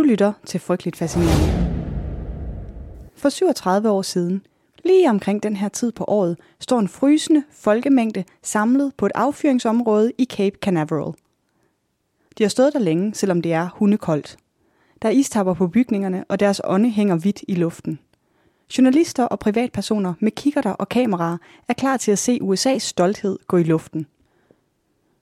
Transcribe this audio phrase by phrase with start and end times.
[0.00, 1.72] Du lytter til Frygteligt Fascinerende.
[3.16, 4.42] For 37 år siden,
[4.84, 10.12] lige omkring den her tid på året, står en frysende folkemængde samlet på et affyringsområde
[10.18, 11.12] i Cape Canaveral.
[12.38, 14.36] De har stået der længe, selvom det er hundekoldt.
[15.02, 17.98] Der er istapper på bygningerne, og deres ånde hænger vidt i luften.
[18.78, 21.36] Journalister og privatpersoner med kikkerter og kameraer
[21.68, 24.06] er klar til at se USA's stolthed gå i luften.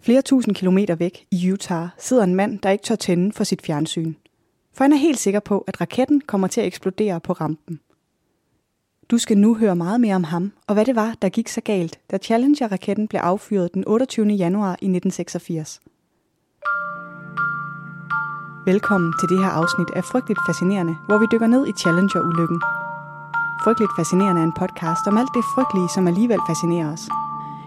[0.00, 3.62] Flere tusind kilometer væk i Utah sidder en mand, der ikke tør tænde for sit
[3.62, 4.14] fjernsyn.
[4.74, 7.80] For han er helt sikker på, at raketten kommer til at eksplodere på rampen.
[9.10, 11.60] Du skal nu høre meget mere om ham, og hvad det var, der gik så
[11.60, 14.26] galt, da Challenger-raketten blev affyret den 28.
[14.26, 15.80] januar i 1986.
[18.66, 22.60] Velkommen til det her afsnit af Frygteligt Fascinerende, hvor vi dykker ned i Challenger-ulykken.
[23.64, 27.04] Frygteligt Fascinerende er en podcast om alt det frygtelige, som alligevel fascinerer os.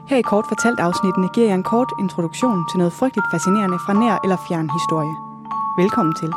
[0.10, 3.94] Her i kort fortalt afsnittene giver jeg en kort introduktion til noget frygteligt fascinerende fra
[3.94, 5.16] nær eller fjern historie.
[5.82, 6.32] Velkommen til.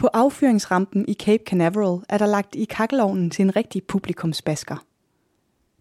[0.00, 4.84] På affyringsrampen i Cape Canaveral er der lagt i kakkelovnen til en rigtig publikumsbasker.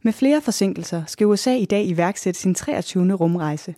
[0.02, 3.14] Med flere forsinkelser skal USA i dag iværksætte sin 23.
[3.14, 3.75] rumrejse.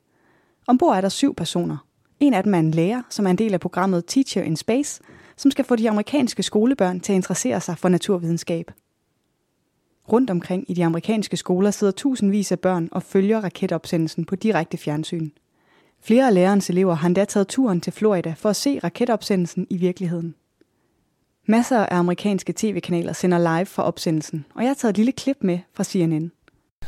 [0.68, 1.78] Ombord er der syv personer.
[2.20, 5.02] En af dem er en lærer, som er en del af programmet Teacher in Space,
[5.38, 8.72] som skal få de amerikanske skolebørn til at interessere sig for naturvidenskab.
[10.12, 14.78] Rundt omkring i de amerikanske skoler sidder tusindvis af børn og følger raketopsendelsen på direkte
[14.78, 15.30] fjernsyn.
[16.04, 19.78] Flere af lærerens elever har endda taget turen til Florida for at se raketopsendelsen i
[19.78, 20.36] virkeligheden.
[21.46, 25.38] Masser af amerikanske tv-kanaler sender live fra opsendelsen, og jeg har taget et lille klip
[25.42, 26.32] med fra CNN.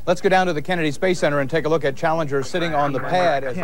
[0.09, 2.75] Let's go down to the Kennedy Space Center and take a look at Challenger sitting
[2.75, 3.43] on the pad.
[3.43, 3.61] As 10,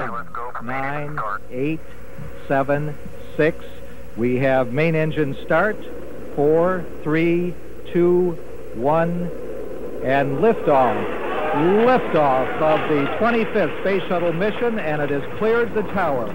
[0.63, 1.17] 9,
[1.51, 1.79] 8,
[2.47, 2.93] 7,
[3.37, 3.55] 6.
[4.17, 5.75] We have main engine start.
[6.35, 7.53] 4, 3,
[7.93, 8.37] 2,
[8.75, 9.29] 1.
[10.03, 11.18] And liftoff.
[11.57, 16.25] Liftoff of the 25th Space Shuttle mission, and it has cleared the tower.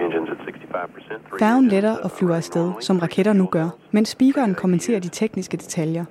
[0.00, 1.38] Engines at 65%.
[1.38, 6.04] Færgen letter og flyver afsted, som raketter nu gør, mens speakeren kommenterer de tekniske detaljer.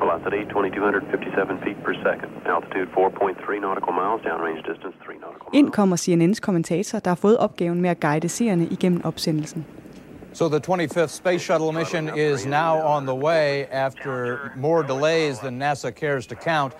[0.00, 2.30] Velocity 2257 feet per second.
[2.54, 4.20] Altitude 4.3 nautical miles.
[4.28, 5.58] Downrange distance 3 nautical miles.
[5.58, 9.66] Ind kommer CNN's kommentator, der har fået opgaven med at guide seerne igennem opsendelsen.
[10.32, 15.58] So the 25th Space Shuttle mission is now on the way after more delays than
[15.58, 16.72] NASA cares to count.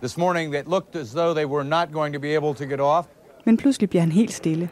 [0.00, 2.80] This morning it looked as though they were not going to be able to get
[2.80, 3.06] off.
[3.44, 4.68] Men pludselig bliver han helt stille.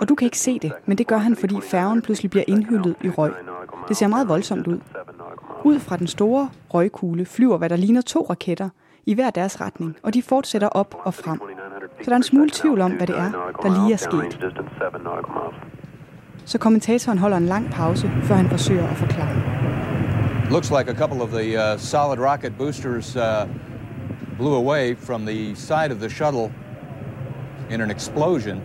[0.00, 2.96] Og du kan ikke se det, men det gør han, fordi færgen pludselig bliver indhyllet
[3.04, 3.32] i røg.
[3.88, 4.78] Det ser meget voldsomt ud.
[5.64, 8.68] Ud fra den store røgkugle flyver, hvad der ligner to raketter,
[9.06, 11.40] i hver deres retning, og de fortsætter op og frem.
[12.00, 13.30] Så der er en smule tvivl om, hvad det er,
[13.62, 14.38] der lige er sket.
[16.46, 19.36] Så kommentatoren holder en lang pause, før han forsøger at forklare.
[20.50, 23.22] Looks like a couple of the uh, solid rocket boosters uh,
[24.38, 26.52] blew away from the side of the shuttle
[27.70, 28.56] in an explosion.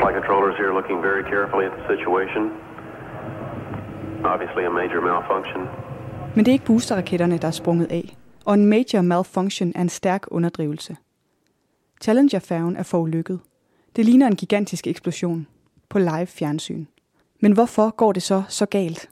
[0.00, 2.42] Flight controllers here looking very carefully at the situation.
[4.34, 5.60] Obviously a major malfunction.
[6.34, 8.16] Men det er ikke boosterraketterne, der er sprunget af.
[8.44, 10.96] Og en major malfunction er en stærk underdrivelse.
[12.02, 13.40] Challenger-færgen er forulykket.
[13.96, 15.46] Det ligner en gigantisk eksplosion
[15.88, 16.84] på live fjernsyn.
[17.40, 19.10] Men hvorfor går det så så galt?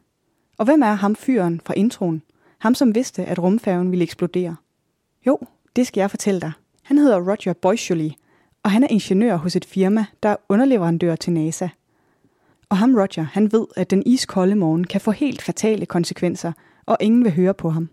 [0.58, 2.22] Og hvem er ham fyren fra introen?
[2.58, 4.56] Ham som vidste, at rumfærgen ville eksplodere?
[5.26, 5.38] Jo,
[5.76, 6.52] det skal jeg fortælle dig.
[6.82, 8.16] Han hedder Roger Boisjoli,
[8.62, 11.68] og han er ingeniør hos et firma, der er underleverandør til NASA.
[12.68, 16.52] Og ham Roger, han ved, at den iskolde morgen kan få helt fatale konsekvenser,
[16.86, 17.88] og ingen vil høre på ham.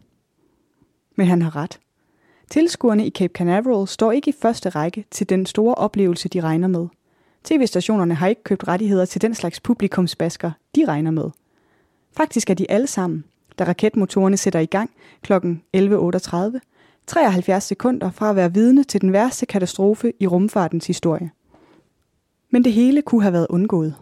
[1.18, 1.80] Men han har ret.
[2.50, 6.68] Tilskuerne i Cape Canaveral står ikke i første række til den store oplevelse, de regner
[6.68, 6.88] med.
[7.44, 11.30] TV-stationerne har ikke købt rettigheder til den slags publikumsbasker, de regner med.
[12.18, 13.24] Faktisk er de alle sammen,
[13.60, 14.90] da raketmotorerne sætter i gang
[15.22, 15.34] kl.
[15.78, 16.60] 11.38,
[17.08, 21.32] 73 sekunder fra at være vidne til den værste katastrofe i rumfartens historie.
[22.50, 23.96] Men det hele kunne have været undgået.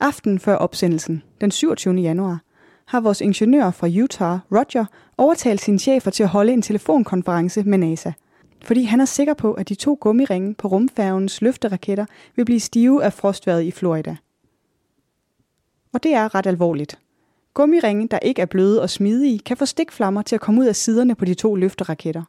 [0.00, 1.94] Aften før opsendelsen, den 27.
[1.94, 2.40] januar,
[2.86, 4.84] har vores ingeniør fra Utah, Roger,
[5.18, 8.12] overtalt sine chefer til at holde en telefonkonference med NASA.
[8.64, 13.04] Fordi han er sikker på, at de to gummiringe på rumfærgens løfteraketter vil blive stive
[13.04, 14.16] af frostværet i Florida.
[15.92, 16.98] Og det er ret alvorligt.
[17.54, 20.76] Gummiringe, der ikke er bløde og smidige, kan få stikflammer til at komme ud af
[20.76, 22.22] siderne på de to løfteraketter.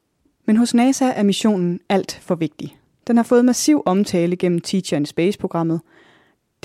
[0.46, 2.78] Men hos NASA er missionen alt for vigtig.
[3.08, 5.82] Den har fået massiv omtale gennem Teacher in Space-programmet.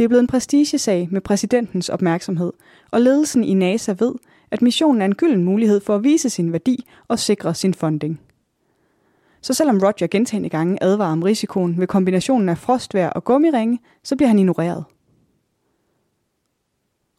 [0.00, 2.52] Det er blevet en prestigesag med præsidentens opmærksomhed,
[2.90, 4.14] og ledelsen i NASA ved,
[4.50, 8.20] at missionen er en gylden mulighed for at vise sin værdi og sikre sin funding.
[9.40, 14.16] Så selvom Roger gentagende gange advarer om risikoen ved kombinationen af frostvær og gummiringe, så
[14.16, 14.84] bliver han ignoreret.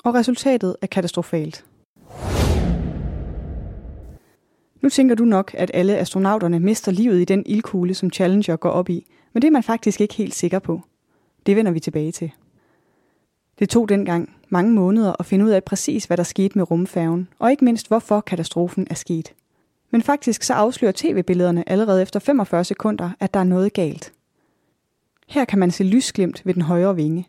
[0.04, 1.66] og resultatet er katastrofalt.
[4.82, 8.70] Nu tænker du nok, at alle astronauterne mister livet i den ildkugle, som Challenger går
[8.70, 10.82] op i, men det er man faktisk ikke helt sikker på.
[11.46, 12.32] Det vender vi tilbage til.
[13.62, 17.28] Det tog dengang mange måneder at finde ud af præcis, hvad der skete med rumfærgen,
[17.40, 19.34] og ikke mindst, hvorfor katastrofen er sket.
[19.92, 24.14] Men faktisk så afslører tv-billederne allerede efter 45 sekunder, at der er noget galt.
[25.28, 27.28] Her kan man se lysglimt ved den højre vinge.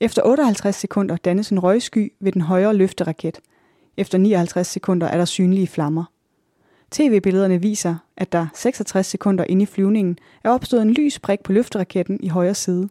[0.00, 3.40] Efter 58 sekunder dannes en røgsky ved den højre løfteraket.
[3.96, 6.04] Efter 59 sekunder er der synlige flammer.
[6.90, 11.52] TV-billederne viser, at der 66 sekunder inde i flyvningen er opstået en lys prik på
[11.52, 12.88] løfteraketten i højre side,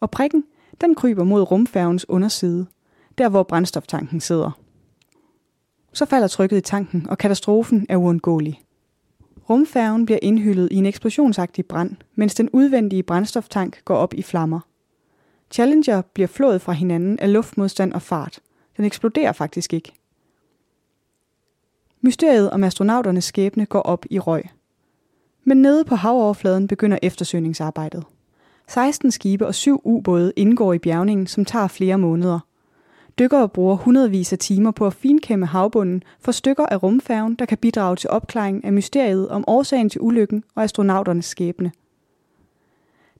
[0.00, 0.44] og prikken
[0.80, 2.66] den kryber mod rumfærgens underside,
[3.18, 4.50] der hvor brændstoftanken sidder.
[5.92, 8.62] Så falder trykket i tanken, og katastrofen er uundgåelig.
[9.50, 14.60] Rumfærgen bliver indhyllet i en eksplosionsagtig brand, mens den udvendige brændstoftank går op i flammer.
[15.50, 18.40] Challenger bliver flået fra hinanden af luftmodstand og fart.
[18.76, 19.92] Den eksploderer faktisk ikke.
[22.00, 24.44] Mysteriet om astronauternes skæbne går op i røg.
[25.44, 28.04] Men nede på havoverfladen begynder eftersøgningsarbejdet.
[28.68, 32.40] 16 skibe og 7 ubåde indgår i bjergningen, som tager flere måneder.
[33.18, 37.58] Dykkere bruger hundredvis af timer på at finkæmme havbunden for stykker af rumfærgen, der kan
[37.58, 41.72] bidrage til opklaringen af mysteriet om årsagen til ulykken og astronauternes skæbne.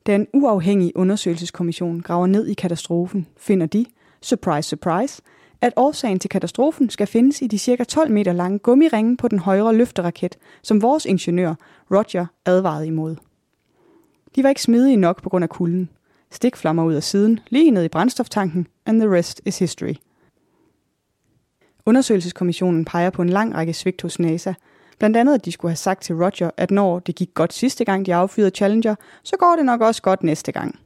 [0.06, 3.84] Den uafhængige undersøgelseskommission graver ned i katastrofen, finder de,
[4.22, 5.22] surprise surprise,
[5.60, 9.38] at årsagen til katastrofen skal findes i de cirka 12 meter lange gummiringe på den
[9.38, 11.54] højre løfteraket, som vores ingeniør,
[11.90, 13.16] Roger, advarede imod.
[14.36, 15.90] De var ikke smidige nok på grund af kulden.
[16.30, 19.94] Stikflammer ud af siden, lige ned i brændstoftanken, and the rest is history.
[21.86, 24.52] Undersøgelseskommissionen peger på en lang række svigt hos NASA.
[24.98, 27.84] Blandt andet, at de skulle have sagt til Roger, at når det gik godt sidste
[27.84, 30.78] gang, de affyrede Challenger, så går det nok også godt næste gang.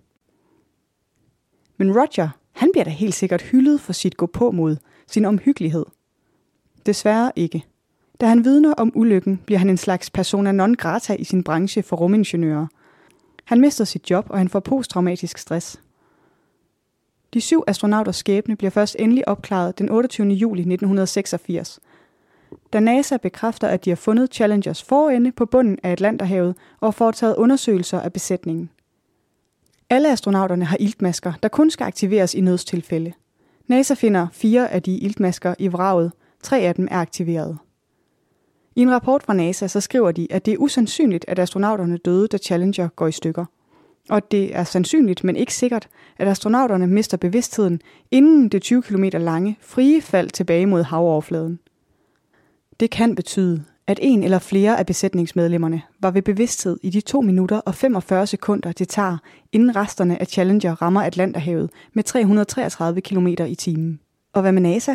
[1.77, 5.87] Men Roger, han bliver da helt sikkert hyldet for sit gå på mod, sin omhyggelighed.
[6.87, 7.65] Desværre ikke.
[8.21, 11.83] Da han vidner om ulykken, bliver han en slags persona non grata i sin branche
[11.83, 12.67] for rumingeniører–
[13.45, 15.81] han mister sit job, og han får posttraumatisk stress.
[17.35, 20.29] De syv astronauters skæbne bliver først endelig opklaret den 28.
[20.29, 21.81] juli 1986,
[22.73, 26.91] da NASA bekræfter, at de har fundet Challengers forende på bunden af Atlanterhavet og har
[26.91, 28.71] foretaget undersøgelser af besætningen.
[29.91, 33.13] Alle astronauterne har iltmasker, der kun skal aktiveres i nødstilfælde.
[33.67, 36.13] NASA finder fire af de iltmasker i vraget.
[36.43, 37.59] Tre af dem er aktiveret.
[38.77, 42.29] I en rapport fra NASA så skriver de, at det er usandsynligt, at astronauterne døde,
[42.29, 43.45] da Challenger går i stykker.
[44.11, 45.89] Og at det er sandsynligt, men ikke sikkert,
[46.19, 47.81] at astronauterne mister bevidstheden
[48.11, 51.59] inden det 20 km lange frie fald tilbage mod havoverfladen.
[52.81, 57.21] Det kan betyde, at en eller flere af besætningsmedlemmerne var ved bevidsthed i de 2
[57.21, 59.19] minutter og 45 sekunder, det tager,
[59.53, 64.01] inden resterne af Challenger rammer Atlanterhavet med 333 km i timen.
[64.33, 64.95] Og hvad med NASA?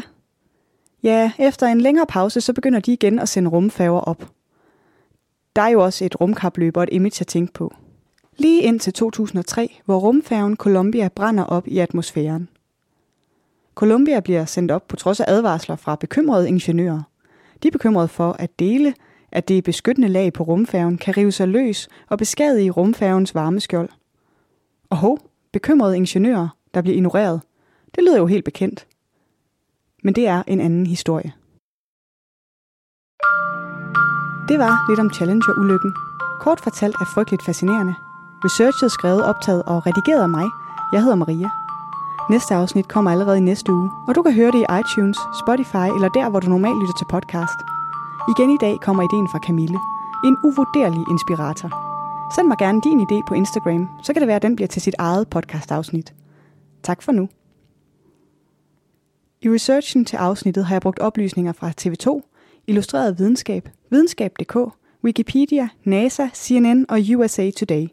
[1.08, 4.32] Ja, efter en længere pause, så begynder de igen at sende rumfærger op.
[5.56, 7.74] Der er jo også et rumkapløb og et image at tænke på.
[8.38, 12.50] Lige indtil 2003, hvor rumfærgen Columbia brænder op i atmosfæren.
[13.76, 17.02] Columbia bliver sendt op på trods af advarsler fra bekymrede ingeniører.
[17.64, 18.94] De er bekymrede for, at dele
[19.32, 23.90] af det beskyttende lag på rumfærgen kan rive sig løs og beskadige rumfærgens varmeskjold.
[24.90, 25.20] Og hov,
[25.52, 27.42] bekymrede ingeniører, der bliver ignoreret.
[27.96, 28.88] Det lyder jo helt bekendt.
[30.08, 31.32] Men det er en anden historie.
[34.50, 35.92] Det var lidt om Challenger-ulykken.
[36.44, 37.96] Kort fortalt er frygteligt fascinerende.
[38.46, 40.48] Researchet skrevet, optaget og redigeret af mig.
[40.94, 41.50] Jeg hedder Maria.
[42.30, 45.88] Næste afsnit kommer allerede i næste uge, og du kan høre det i iTunes, Spotify
[45.96, 47.60] eller der, hvor du normalt lytter til podcast.
[48.32, 49.80] Igen i dag kommer ideen fra Camille.
[50.28, 51.70] En uvurderlig inspirator.
[52.36, 54.82] Send mig gerne din idé på Instagram, så kan det være, at den bliver til
[54.82, 56.14] sit eget podcast-afsnit.
[56.84, 57.30] Tak for nu.
[59.42, 62.22] I researchen til afsnittet har jeg brugt oplysninger fra TV2,
[62.68, 64.58] Illustreret Videnskab, Videnskab.dk,
[65.04, 67.88] Wikipedia, NASA, CNN og USA Today.